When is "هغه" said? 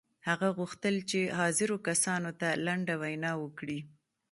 0.27-0.47